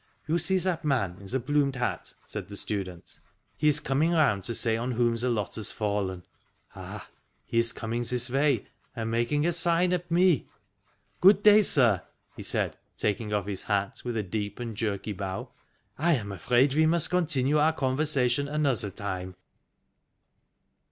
"You 0.27 0.39
see 0.39 0.57
that 0.57 0.83
man 0.83 1.17
in 1.19 1.27
the 1.27 1.39
plumed 1.39 1.75
hat?" 1.75 2.15
said 2.25 2.47
the 2.47 2.57
student." 2.57 3.19
He 3.59 3.67
is 3.67 3.79
coming 3.79 4.13
round 4.13 4.43
to 4.45 4.55
say 4.55 4.75
on 4.75 4.93
whom 4.93 5.15
the 5.15 5.29
lot 5.29 5.53
has 5.57 5.71
fallen. 5.71 6.23
Ah, 6.75 7.07
he 7.45 7.59
is 7.59 7.71
coming 7.71 8.01
this 8.01 8.27
way, 8.27 8.65
and 8.95 9.11
making 9.11 9.45
a 9.45 9.51
sign 9.53 9.93
at 9.93 10.09
me. 10.09 10.47
Good 11.19 11.43
day, 11.43 11.61
sir," 11.61 12.01
he 12.35 12.41
said, 12.41 12.77
taking 12.97 13.31
off 13.31 13.45
his 13.45 13.61
hat 13.65 14.01
with 14.03 14.17
a 14.17 14.23
deep 14.23 14.59
and 14.59 14.75
jerky 14.75 15.13
bow." 15.13 15.49
I 15.99 16.13
am 16.13 16.31
afraid 16.31 16.73
we 16.73 16.87
must 16.87 17.11
continue 17.11 17.59
our 17.59 17.71
conversation 17.73 18.47
another 18.47 18.89
time." 18.89 19.35